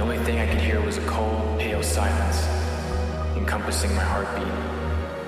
The 0.00 0.06
only 0.06 0.24
thing 0.24 0.38
I 0.38 0.46
could 0.46 0.62
hear 0.62 0.80
was 0.80 0.96
a 0.96 1.04
cold, 1.06 1.60
pale 1.60 1.82
silence, 1.82 2.48
encompassing 3.36 3.94
my 3.94 4.02
heartbeat. 4.02 4.48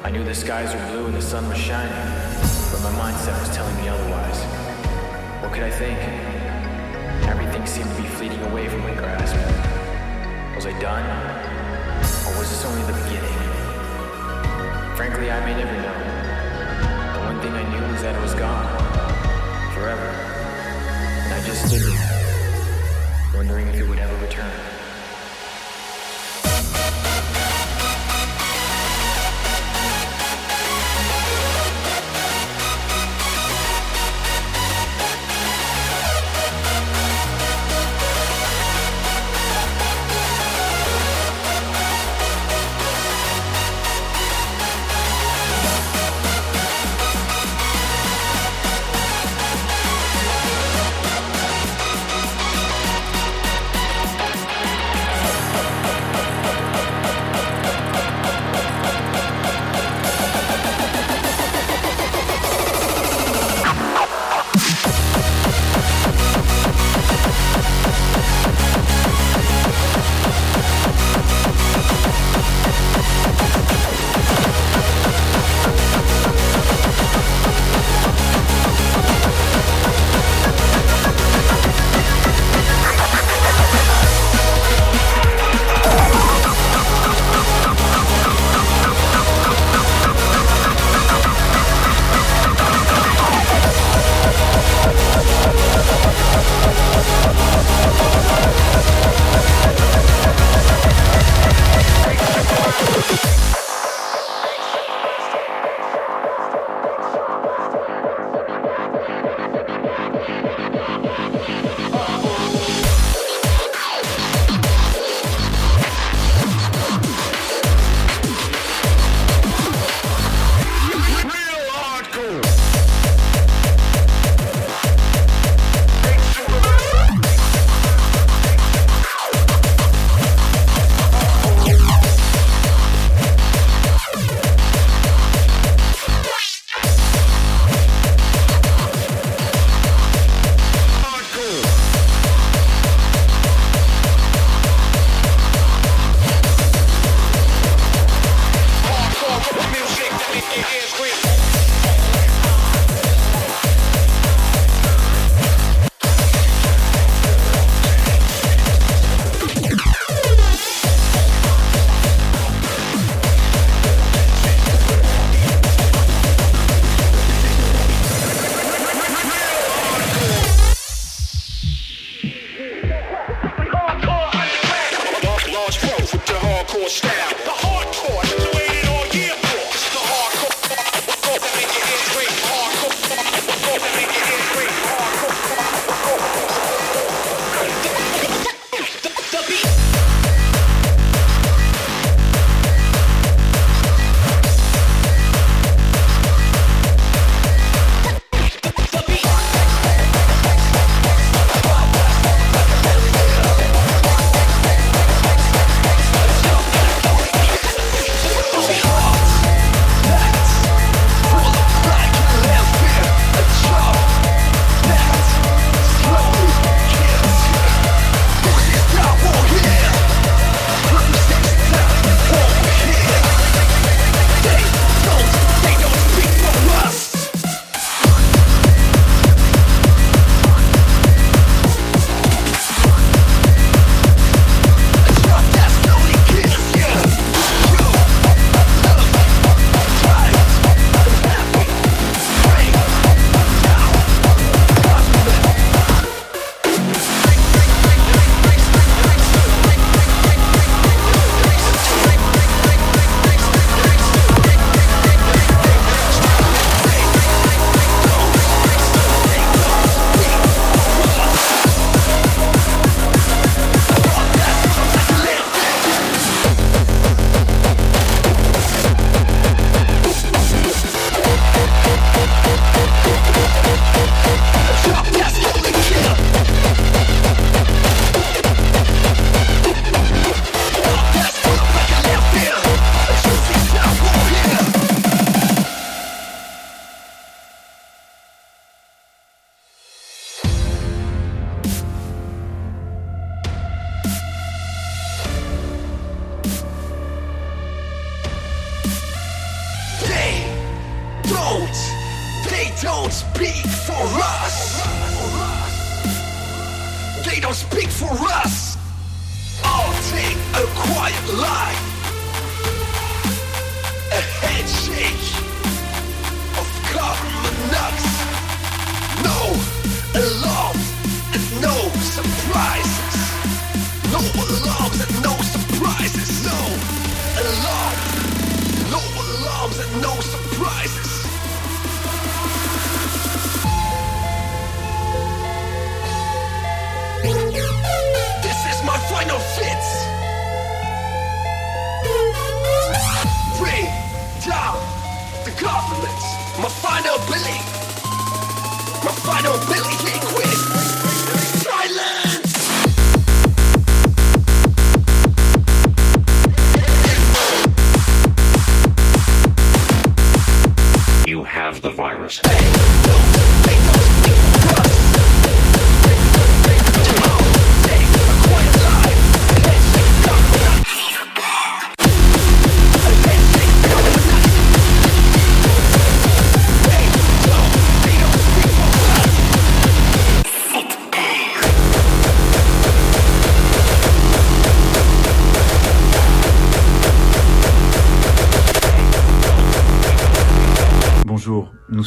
I 0.03 0.11
knew 0.11 0.25
the 0.25 0.34
skies 0.34 0.73
were 0.73 0.81
blue 0.89 1.06
and 1.09 1.14
the 1.14 1.20
sun 1.20 1.47
was 1.47 1.59
shining, 1.59 1.92
but 2.73 2.81
my 2.81 2.92
mindset 2.97 3.39
was 3.39 3.55
telling 3.55 3.77
me 3.77 3.89
otherwise. 3.89 4.41
What 5.42 5.53
could 5.53 5.64
I 5.64 5.70
think? 5.70 5.98
Everything 7.29 7.67
seemed 7.67 7.91
to 7.91 8.01
be 8.01 8.09
fleeting 8.09 8.41
away 8.45 8.67
from 8.67 8.81
my 8.81 8.95
grasp. 8.95 9.37
Was 10.57 10.64
I 10.64 10.73
done? 10.80 11.05
Or 12.33 12.39
was 12.41 12.48
this 12.48 12.64
only 12.64 12.80
the 12.89 12.96
beginning? 13.05 13.41
Frankly, 14.96 15.30
I 15.30 15.45
may 15.45 15.55
never 15.55 15.77
know. 15.85 15.98
The 17.13 17.25
one 17.29 17.41
thing 17.45 17.52
I 17.52 17.64
knew 17.69 17.92
was 17.92 18.01
that 18.01 18.17
it 18.17 18.23
was 18.23 18.33
gone. 18.33 18.64
Forever. 19.75 20.08
And 21.29 21.35
I 21.35 21.45
just 21.45 21.69
stood 21.69 21.83
there, 21.92 23.36
wondering 23.36 23.69
if 23.69 23.77
it 23.77 23.86
would 23.86 23.98
ever 23.98 24.17
return. 24.25 24.71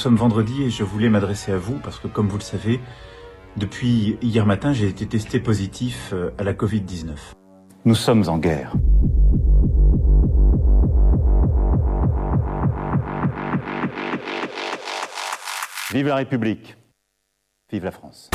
Sommes 0.05 0.17
vendredi 0.17 0.61
et 0.61 0.69
je 0.69 0.83
voulais 0.83 1.09
m'adresser 1.09 1.51
à 1.51 1.57
vous 1.57 1.79
parce 1.79 1.97
que 1.97 2.07
comme 2.07 2.27
vous 2.27 2.37
le 2.37 2.43
savez, 2.43 2.79
depuis 3.57 4.19
hier 4.21 4.45
matin 4.45 4.71
j'ai 4.71 4.87
été 4.87 5.07
testé 5.07 5.39
positif 5.39 6.11
euh, 6.13 6.29
à 6.37 6.43
la 6.43 6.53
Covid-19. 6.53 7.15
Nous 7.85 7.95
sommes 7.95 8.29
en 8.29 8.37
guerre. 8.37 8.75
Vive 15.91 16.07
la 16.07 16.17
République. 16.17 16.77
Vive 17.71 17.85
la 17.85 17.91
France. 17.91 18.29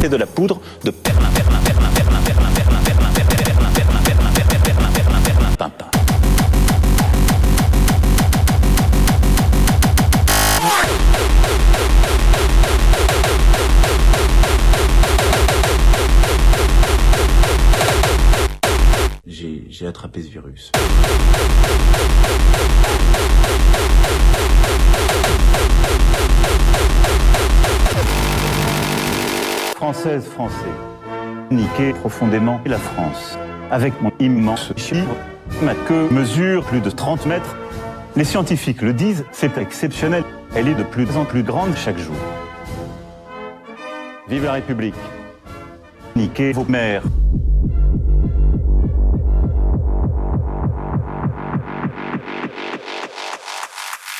C'est 0.00 0.08
de 0.08 0.16
la 0.16 0.26
poudre 0.26 0.60
de 0.84 0.92
perlin, 0.92 1.30
perlin, 1.34 1.58
perlin, 1.64 1.88
perlin, 1.90 1.90
perlin, 1.94 2.20
perlin, 2.20 2.23
J'ai 19.76 19.88
attrapé 19.88 20.22
ce 20.22 20.28
virus. 20.28 20.70
Française, 29.74 30.24
Français, 30.26 30.54
niquer 31.50 31.92
profondément 31.94 32.60
la 32.66 32.78
France. 32.78 33.36
Avec 33.72 34.00
mon 34.00 34.12
immense 34.20 34.72
chiffre, 34.76 35.16
ma 35.60 35.74
queue 35.74 36.08
mesure 36.08 36.64
plus 36.64 36.80
de 36.80 36.90
30 36.90 37.26
mètres. 37.26 37.56
Les 38.14 38.22
scientifiques 38.22 38.80
le 38.80 38.92
disent, 38.92 39.24
c'est 39.32 39.58
exceptionnel. 39.58 40.22
Elle 40.54 40.68
est 40.68 40.76
de 40.76 40.84
plus 40.84 41.16
en 41.16 41.24
plus 41.24 41.42
grande 41.42 41.74
chaque 41.74 41.98
jour. 41.98 42.14
Vive 44.28 44.44
la 44.44 44.52
République. 44.52 44.94
Niquez 46.14 46.52
vos 46.52 46.64
mères. 46.68 47.02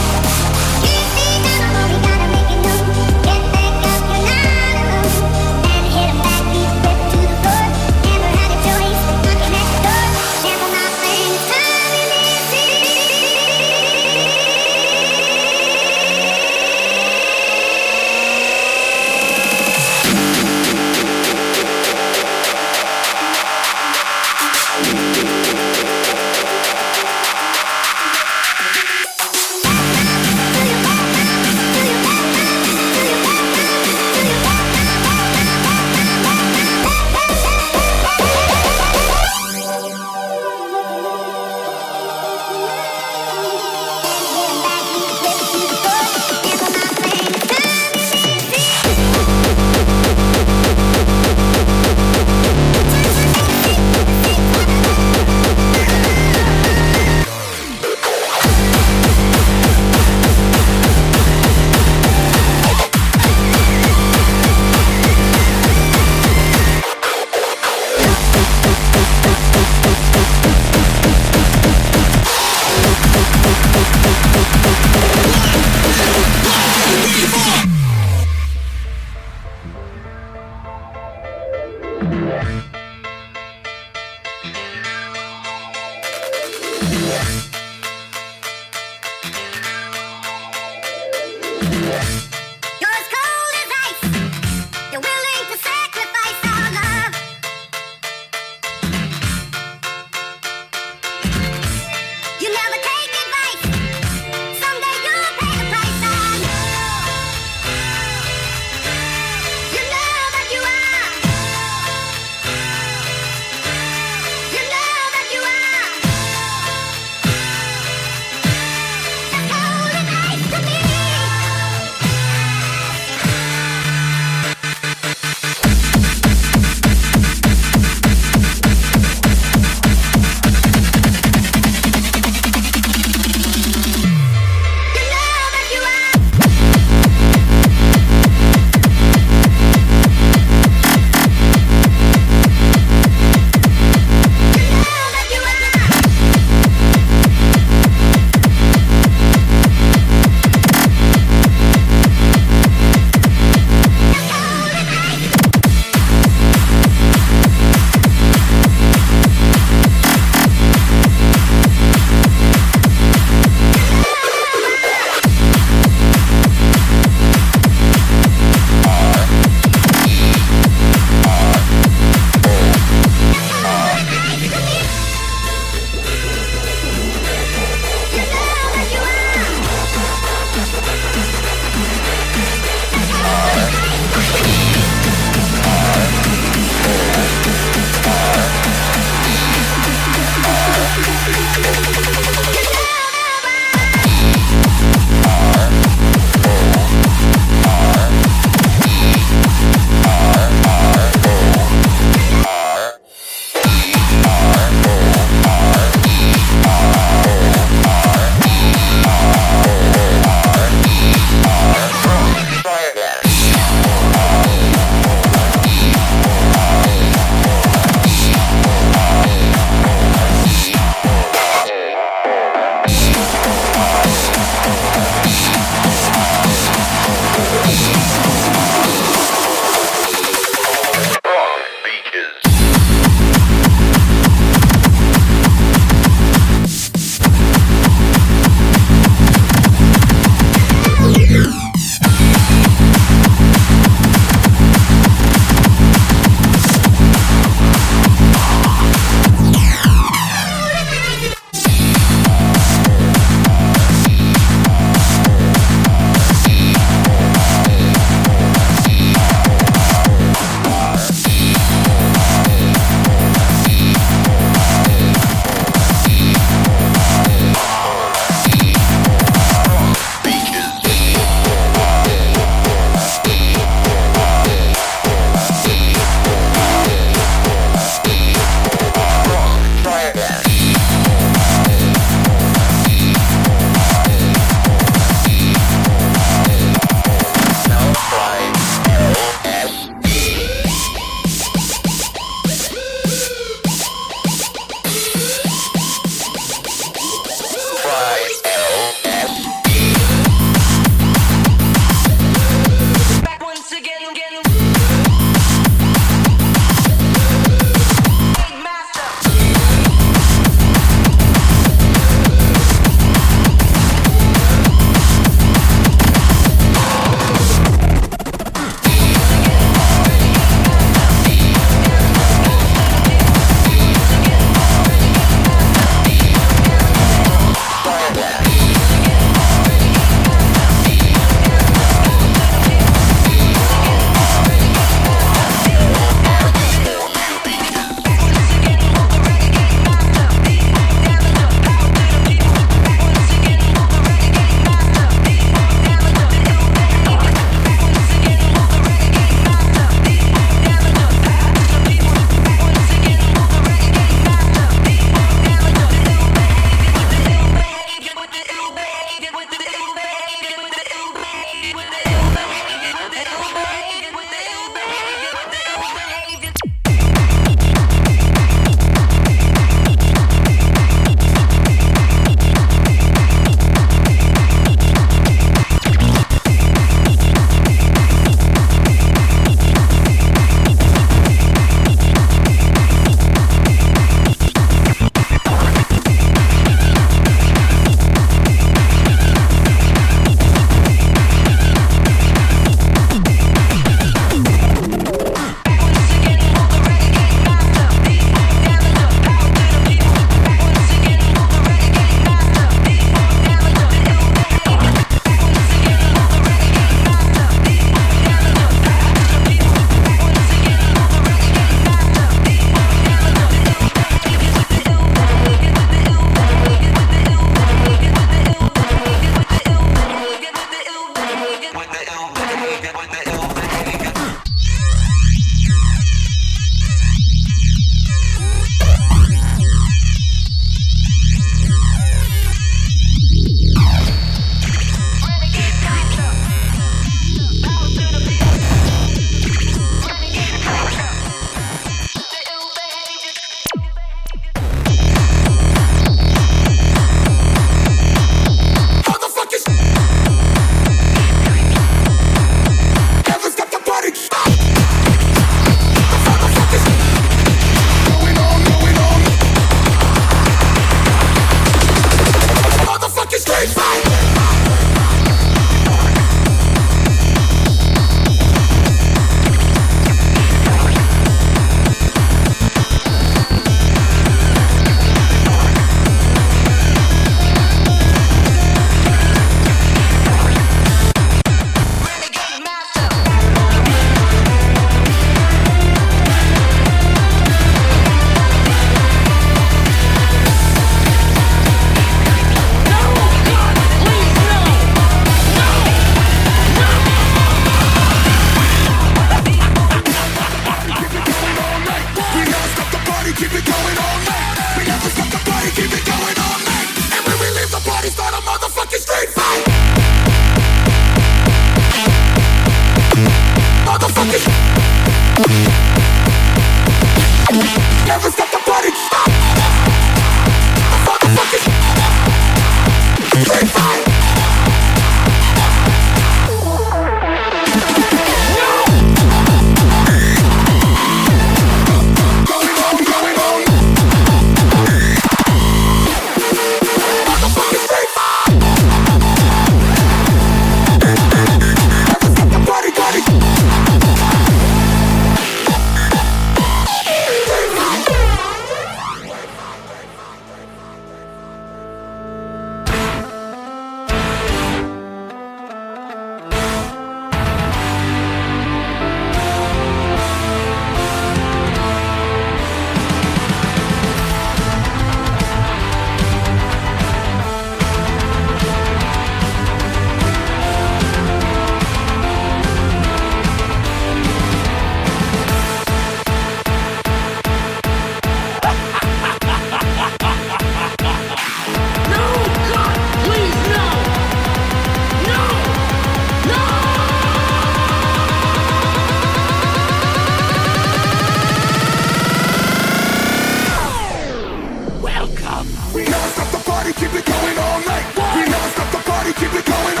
party, 596.81 596.93
keep 596.99 597.13
it 597.13 597.25
going 597.25 597.57
all 597.59 597.79
night. 597.81 598.05
We 598.35 598.49
non-stop 598.49 598.91
the 598.91 598.97
party, 599.09 599.33
keep 599.33 599.53
it 599.53 599.65
going 599.65 599.77
all 599.77 599.95
night. 599.95 600.00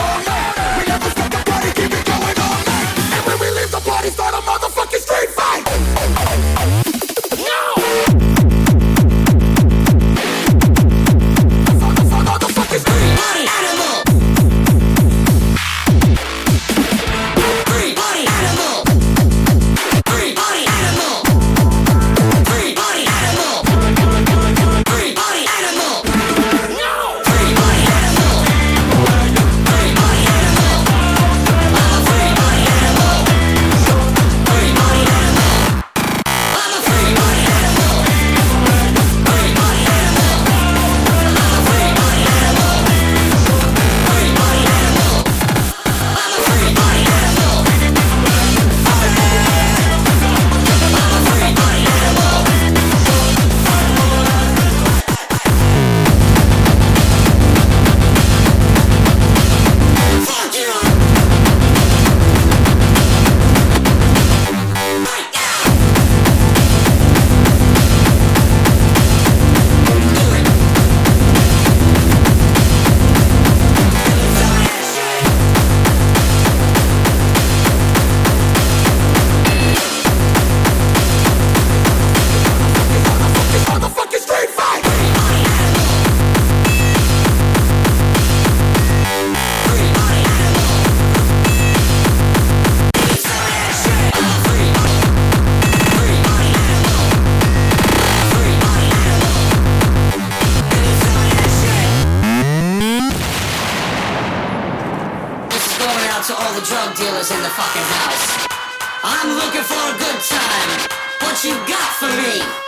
Hey! 112.21 112.60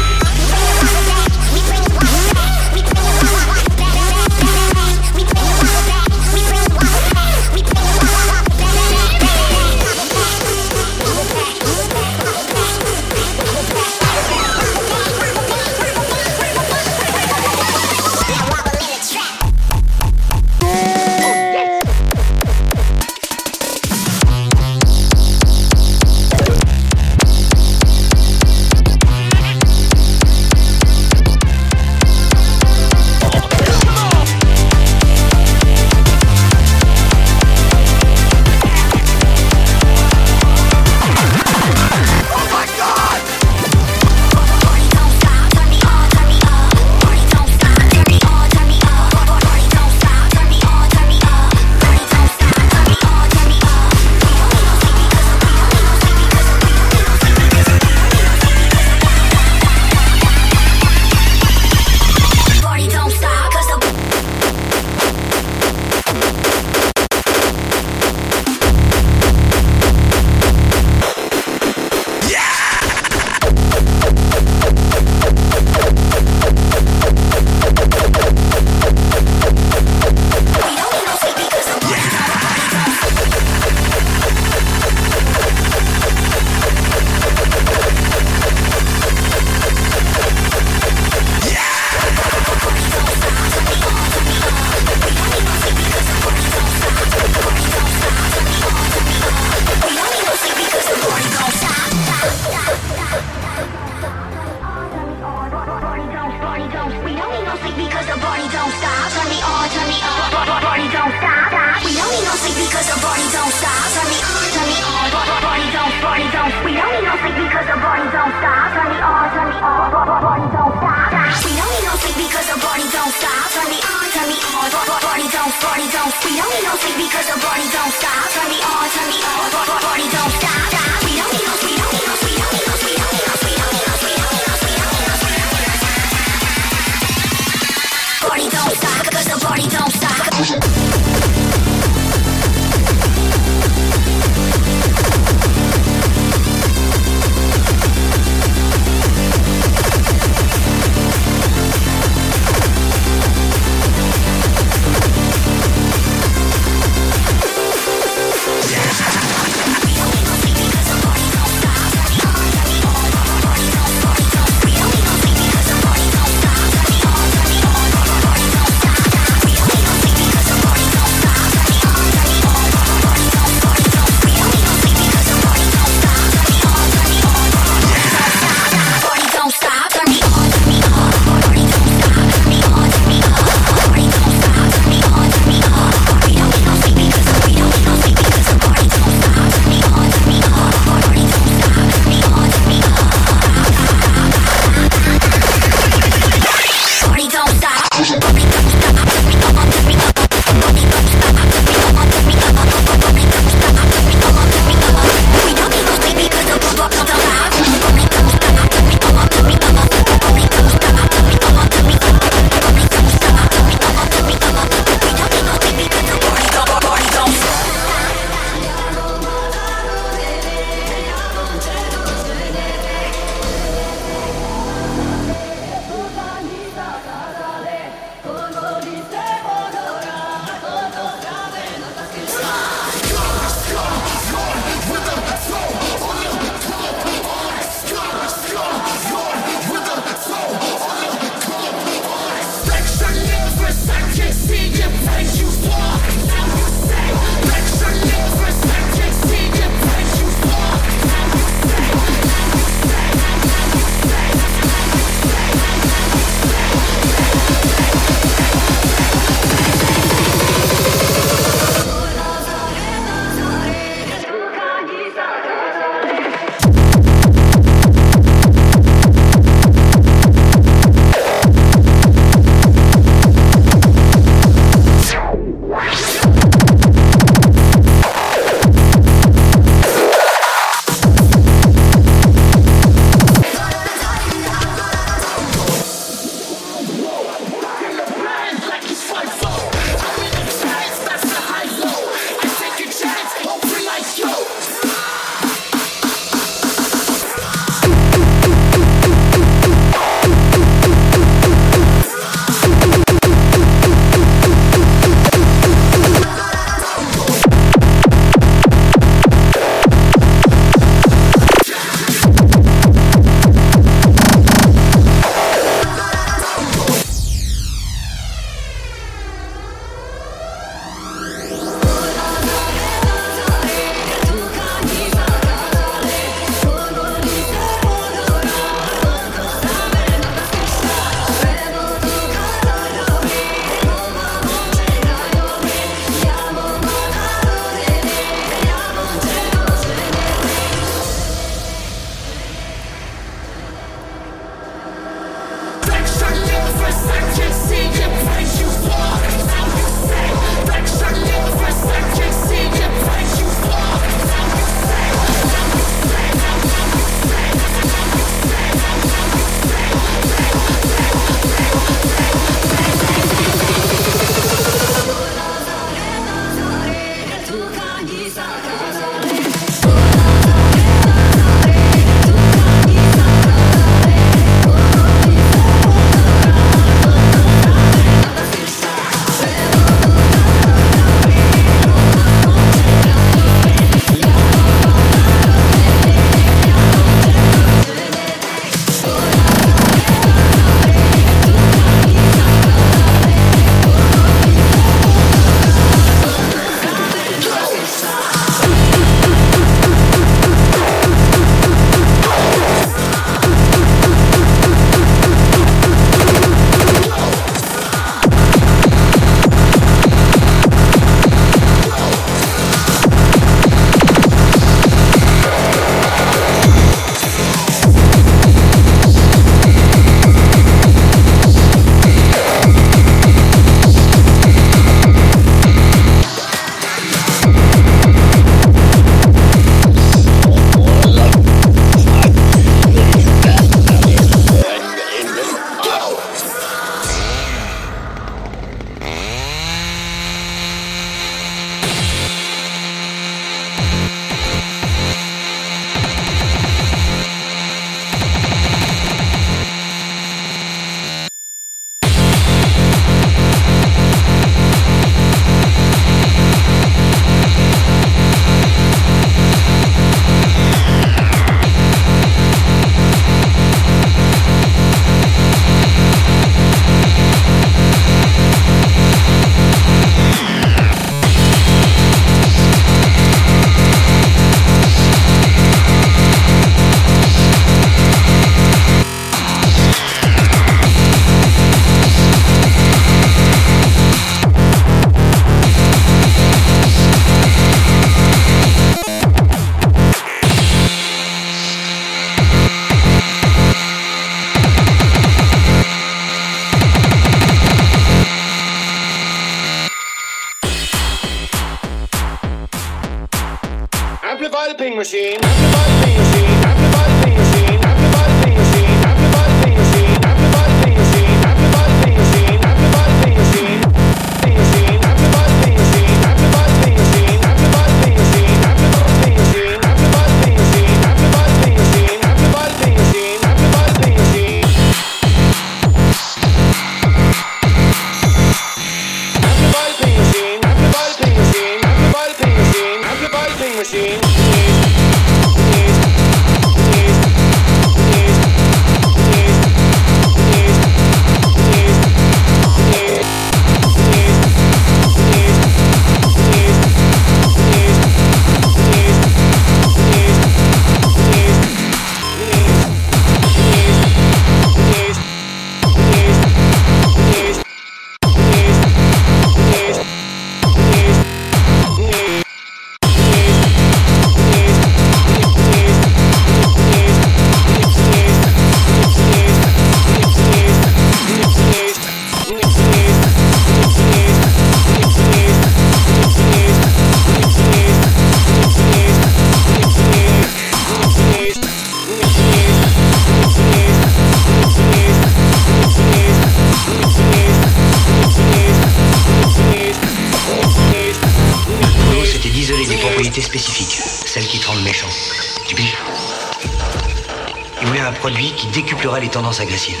Décuplerait 598.82 599.20
les 599.20 599.28
tendances 599.28 599.58
agressives. 599.58 600.00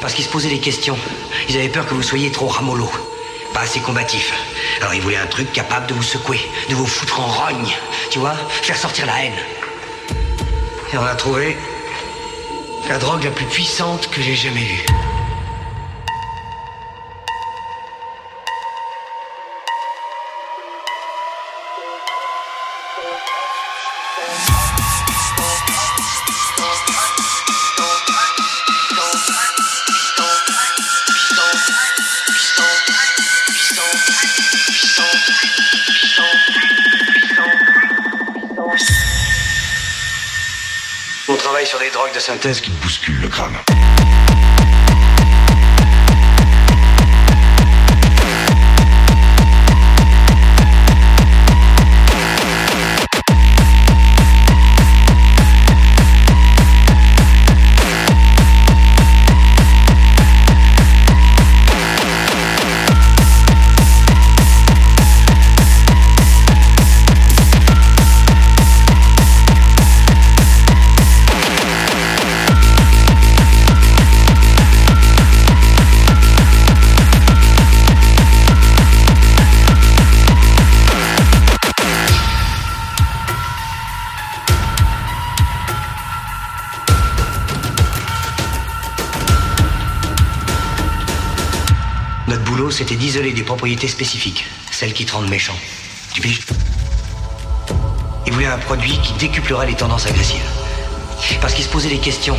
Parce 0.00 0.14
qu'ils 0.14 0.24
se 0.24 0.30
posaient 0.30 0.48
des 0.48 0.58
questions. 0.58 0.96
Ils 1.48 1.56
avaient 1.56 1.68
peur 1.68 1.86
que 1.86 1.92
vous 1.92 2.02
soyez 2.02 2.32
trop 2.32 2.46
ramollo, 2.46 2.90
pas 3.52 3.60
assez 3.60 3.80
combatif. 3.80 4.32
Alors 4.80 4.94
ils 4.94 5.02
voulaient 5.02 5.18
un 5.18 5.26
truc 5.26 5.52
capable 5.52 5.86
de 5.88 5.94
vous 5.94 6.02
secouer, 6.02 6.40
de 6.70 6.74
vous 6.74 6.86
foutre 6.86 7.20
en 7.20 7.26
rogne, 7.26 7.76
tu 8.10 8.18
vois, 8.20 8.36
faire 8.48 8.76
sortir 8.76 9.04
la 9.04 9.24
haine. 9.24 9.40
Et 10.92 10.96
on 10.96 11.04
a 11.04 11.14
trouvé 11.14 11.58
la 12.88 12.96
drogue 12.96 13.24
la 13.24 13.30
plus 13.30 13.46
puissante 13.46 14.08
que 14.10 14.22
j'ai 14.22 14.34
jamais 14.34 14.64
vue. 14.64 14.86
Drogues 41.94 42.12
de 42.12 42.18
synthèse 42.18 42.60
qui 42.60 42.70
Bouscule 42.82 43.20
le 43.20 43.28
crâne. 43.28 43.73
Boulot, 92.54 92.70
c'était 92.70 92.94
d'isoler 92.94 93.32
des 93.32 93.42
propriétés 93.42 93.88
spécifiques, 93.88 94.44
celles 94.70 94.92
qui 94.92 95.04
te 95.04 95.12
rendent 95.12 95.28
méchant. 95.28 95.56
Tu 96.14 96.20
piges 96.20 96.40
Ils 98.26 98.32
voulaient 98.32 98.46
un 98.46 98.58
produit 98.58 98.96
qui 98.98 99.12
décuplerait 99.14 99.66
les 99.66 99.74
tendances 99.74 100.06
agressives. 100.06 100.48
Parce 101.40 101.52
qu'ils 101.54 101.64
se 101.64 101.68
posaient 101.68 101.88
des 101.88 101.98
questions. 101.98 102.36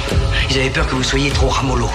Ils 0.49 0.57
avaient 0.57 0.69
peur 0.69 0.87
que 0.87 0.95
vous 0.95 1.03
soyez 1.03 1.31
trop 1.31 1.49
ramollo, 1.49 1.89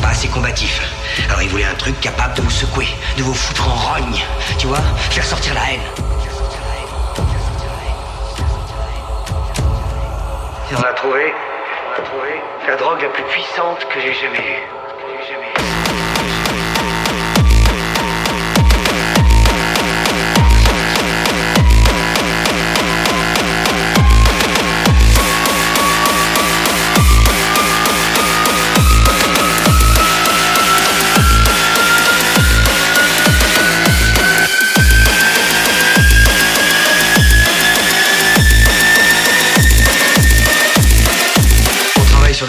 pas 0.00 0.08
assez 0.08 0.26
combatif. 0.28 0.80
Alors 1.28 1.42
ils 1.42 1.48
voulaient 1.50 1.64
un 1.64 1.74
truc 1.74 2.00
capable 2.00 2.34
de 2.34 2.42
vous 2.42 2.50
secouer, 2.50 2.88
de 3.16 3.22
vous 3.22 3.34
foutre 3.34 3.68
en 3.68 3.74
rogne, 3.74 4.24
tu 4.58 4.66
vois, 4.66 4.82
faire 5.10 5.24
sortir 5.24 5.54
la 5.54 5.72
haine. 5.72 5.80
On 10.74 10.80
a 10.80 10.92
trouvé, 10.94 11.32
on 11.86 12.00
a 12.00 12.04
trouvé? 12.04 12.40
La 12.66 12.76
drogue 12.76 13.02
la 13.02 13.08
plus 13.10 13.24
puissante 13.24 13.86
que 13.92 14.00
j'ai 14.00 14.14
jamais 14.14 14.38
vue. 14.38 14.71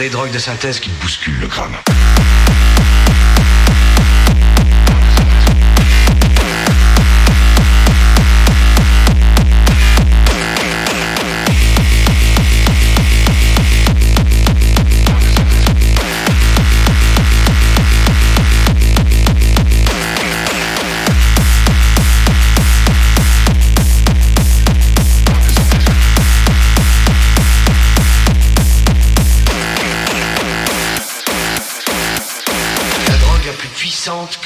les 0.04 0.10
drogues 0.10 0.32
de 0.32 0.40
synthèse 0.40 0.82
qui 0.82 0.90
bousculent 1.02 1.40
le 1.40 1.48
crâne. 1.48 1.78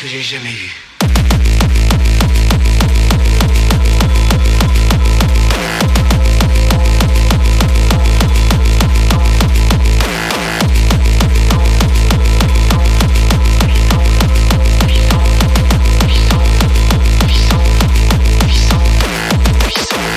J'ai 0.07 0.21
jamais 0.21 0.49
vue. 0.51 0.73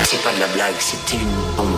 C'est 0.03 0.23
pas 0.23 0.33
de 0.33 0.39
la 0.39 0.47
blague, 0.47 0.75
c'était 0.79 1.17
une 1.17 1.70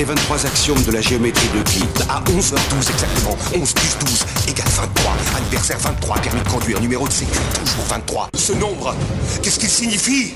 les 0.00 0.04
23 0.04 0.46
axiomes 0.46 0.82
de 0.84 0.92
la 0.92 1.02
géométrie 1.02 1.48
d'Euclide. 1.48 1.84
À 2.08 2.22
11h12 2.22 2.90
exactement. 2.90 3.36
11 3.54 3.72
plus 3.74 3.98
12 4.00 4.24
égale 4.48 4.66
23. 4.68 5.12
Anniversaire 5.36 5.78
23, 5.78 6.16
permis 6.20 6.40
de 6.40 6.48
conduire, 6.48 6.80
numéro 6.80 7.06
de 7.06 7.12
sécu, 7.12 7.38
toujours 7.52 7.84
23. 7.84 8.30
Ce 8.34 8.54
nombre, 8.54 8.94
qu'est-ce 9.42 9.58
qu'il 9.58 9.68
signifie? 9.68 10.32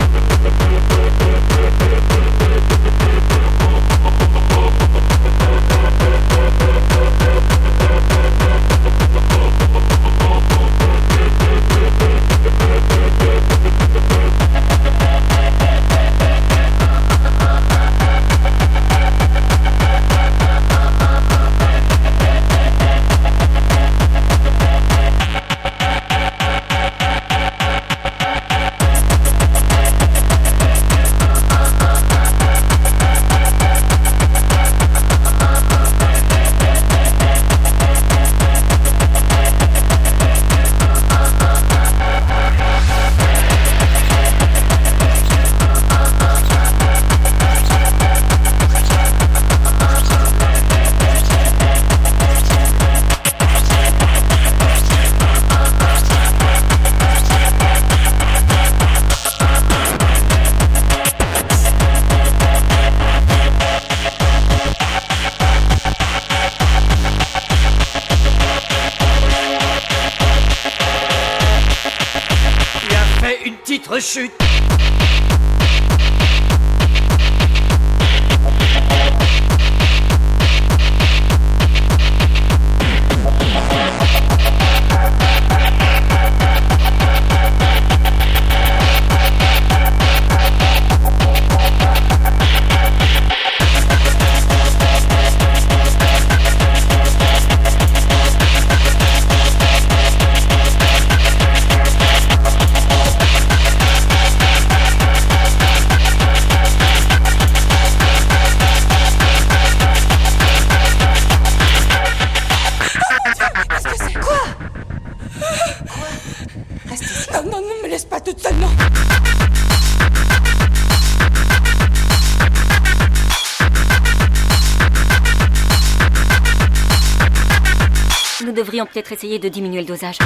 Peut-être 128.92 129.12
essayer 129.12 129.38
de 129.38 129.48
diminuer 129.48 129.80
le 129.80 129.86
dosage. 129.86 130.18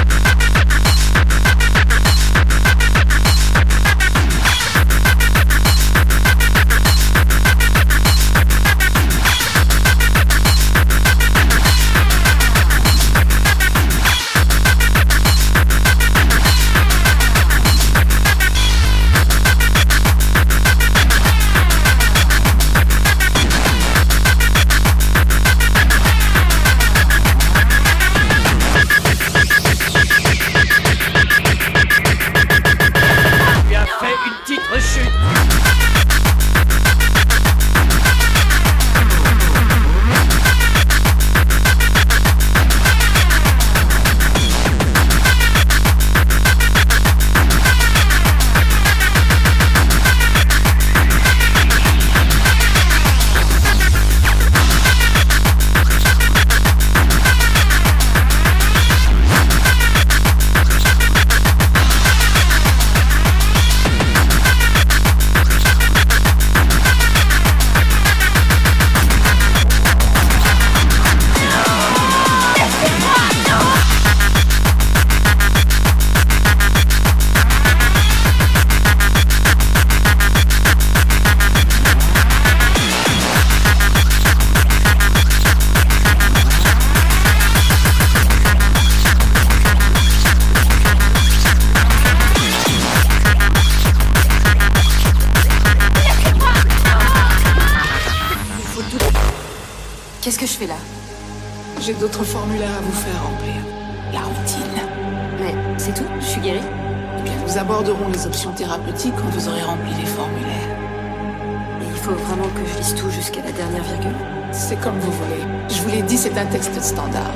Texte 116.51 116.81
standard. 116.81 117.33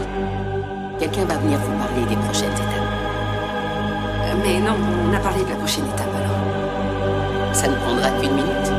Quelqu'un 1.00 1.26
va 1.26 1.36
venir 1.36 1.60
vous 1.60 1.78
parler 1.78 2.06
des 2.10 2.16
prochaines 2.16 2.52
étapes. 2.52 2.88
Euh, 4.26 4.34
Mais 4.44 4.60
non, 4.60 4.76
on 5.10 5.14
a 5.14 5.20
parlé 5.20 5.44
de 5.44 5.50
la 5.50 5.56
prochaine 5.56 5.86
étape 5.86 6.08
alors. 6.16 7.54
Ça 7.54 7.68
ne 7.68 7.76
prendra 7.76 8.10
qu'une 8.20 8.34
minute. 8.34 8.72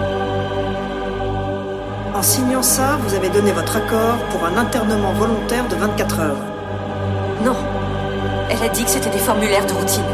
En 2.15 2.23
signant 2.23 2.63
ça, 2.63 2.99
vous 3.07 3.15
avez 3.15 3.29
donné 3.29 3.53
votre 3.53 3.77
accord 3.77 4.17
pour 4.31 4.45
un 4.45 4.57
internement 4.57 5.13
volontaire 5.13 5.69
de 5.69 5.77
24 5.77 6.21
heures. 6.21 6.43
Non. 7.45 7.57
Elle 8.51 8.63
a 8.63 8.69
dit 8.69 8.85
que 8.85 8.91
c'était 8.91 9.11
des 9.11 9.19
formulaires 9.19 9.67
de 9.67 9.73
routine. 9.73 10.05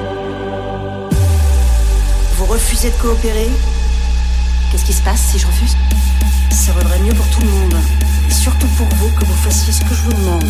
Vous 2.37 2.45
refusez 2.47 2.91
de 2.91 2.97
coopérer? 2.97 3.51
Qu'est-ce 4.71 4.85
qui 4.85 4.93
se 4.93 5.03
passe 5.03 5.21
si 5.21 5.39
je 5.39 5.47
refuse? 5.47 5.77
Ça 6.51 6.73
vaudrait 6.73 7.01
mieux 7.01 7.15
pour 7.15 7.27
tout 7.29 7.41
le 7.41 7.49
monde. 7.49 7.75
Surtout 8.43 8.69
pour 8.69 8.89
vous 8.97 9.11
que 9.19 9.25
vous 9.27 9.35
fassiez 9.35 9.71
ce 9.71 9.81
que 9.81 9.95
je 9.95 10.01
vous 10.01 10.15
demande. 10.15 10.45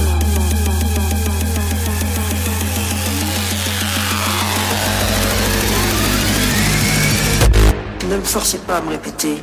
Ne 8.08 8.16
me 8.16 8.22
forcez 8.22 8.58
pas 8.58 8.76
à 8.76 8.80
me 8.82 8.90
répéter. 8.90 9.42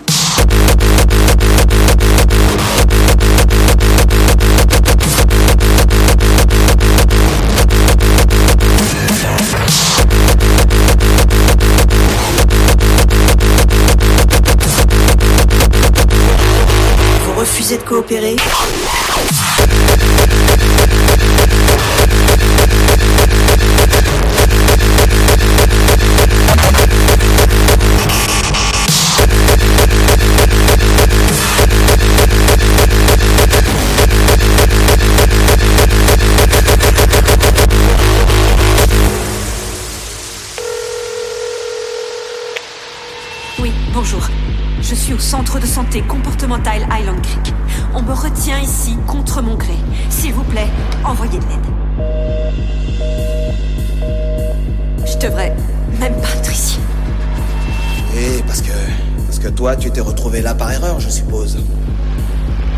Vous 17.68 17.74
refusez 17.74 17.84
de 17.84 17.90
coopérer 17.90 18.36
Oui, 43.60 43.74
bonjour. 43.94 44.22
Je 44.82 44.96
suis 44.96 45.14
au 45.14 45.20
centre 45.20 45.60
de 45.60 45.66
santé 45.66 46.02
comportemental 46.02 46.88
Creek. 46.90 47.37
Contre 49.08 49.42
mon 49.42 49.56
gré. 49.56 49.76
S'il 50.10 50.34
vous 50.34 50.44
plaît, 50.44 50.68
envoyez 51.04 51.40
de 51.40 51.46
l'aide. 51.46 51.66
Je 55.06 55.18
devrais 55.18 55.56
même 56.00 56.14
pas 56.22 56.30
être 56.38 56.52
ici. 56.52 56.80
Et 58.16 58.44
parce 58.44 58.62
que. 58.62 58.72
Parce 59.26 59.40
que 59.40 59.48
toi, 59.50 59.76
tu 59.76 59.92
t'es 59.92 60.02
retrouvé 60.02 60.42
là 60.42 60.56
par 60.56 60.72
erreur, 60.72 61.00
je 61.00 61.10
suppose. 61.10 61.60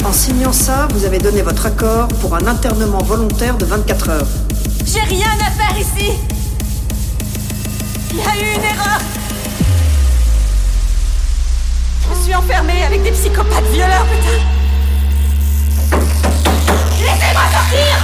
En 0.05 0.11
signant 0.11 0.51
ça, 0.51 0.87
vous 0.93 1.05
avez 1.05 1.19
donné 1.19 1.41
votre 1.41 1.65
accord 1.65 2.07
pour 2.21 2.35
un 2.35 2.47
internement 2.47 2.99
volontaire 2.99 3.57
de 3.57 3.65
24 3.65 4.09
heures. 4.09 4.27
J'ai 4.85 5.01
rien 5.01 5.27
à 5.39 5.51
faire 5.51 5.79
ici 5.79 6.13
Il 8.11 8.17
y 8.17 8.21
a 8.21 8.35
eu 8.35 8.55
une 8.55 8.63
erreur 8.63 8.99
Je 12.11 12.23
suis 12.23 12.33
enfermée 12.33 12.83
avec 12.83 13.03
des 13.03 13.11
psychopathes 13.11 13.69
violeurs, 13.71 14.05
putain 14.05 14.48
Sortir. 17.47 17.95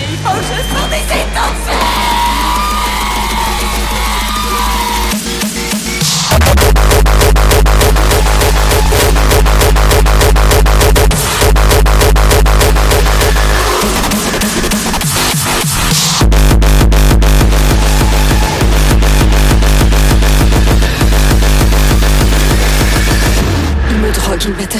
Il 0.00 0.16
faut 0.18 0.36
que 0.36 0.44
je 0.44 1.99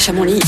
à 0.09 0.13
mon 0.13 0.25
lit. 0.25 0.41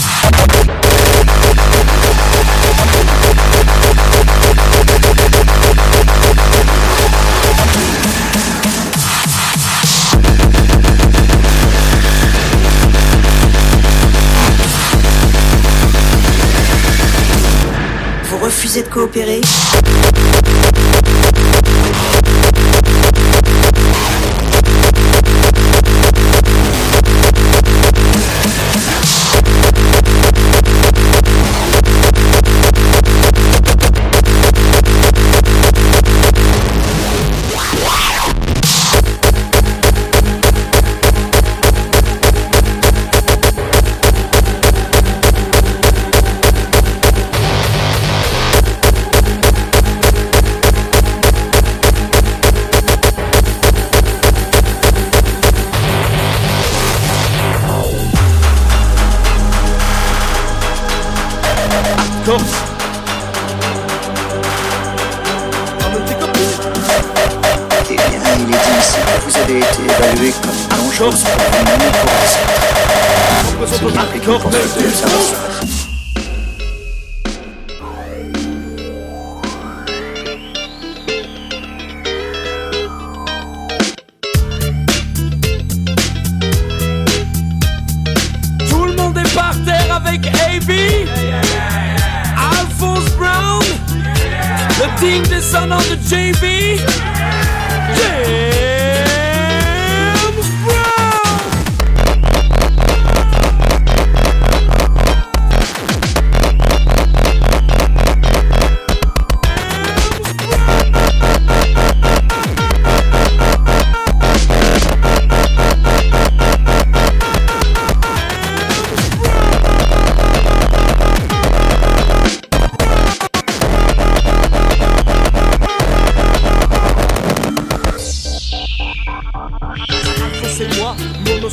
Vous 18.25 18.39
refusez 18.39 18.83
de 18.83 18.89
coopérer? 18.89 19.43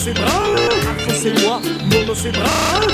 Et 0.08 0.14
moi, 0.14 0.30
Mono 0.82 1.16
c'est 1.22 1.44
moi, 1.44 1.62
Mono 1.92 2.16
c'est 2.16 2.32
Brown 2.32 2.88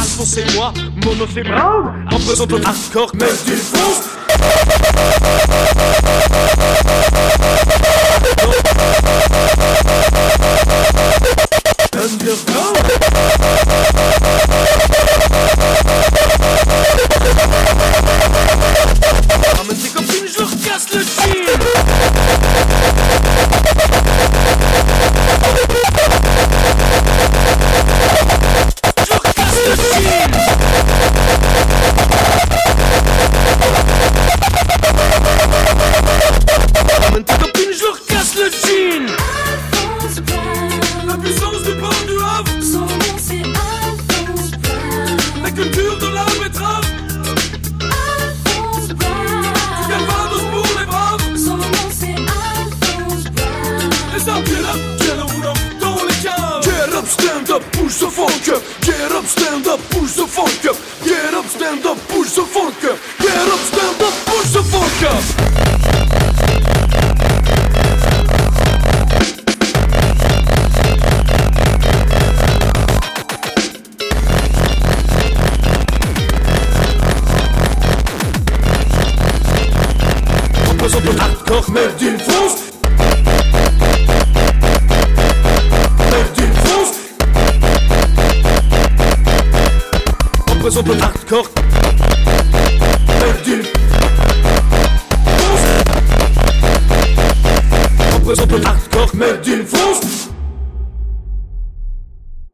Alphonse 0.00 0.36
et 0.36 0.54
moi, 0.54 0.72
Mono 1.04 1.26
c'est 1.32 1.42
Brown 1.42 2.06
Représentant 2.10 2.56
hardcore, 2.64 3.10
mais 3.14 3.26
du 3.46 3.56
fonce 3.56 4.08
Underground 11.92 12.67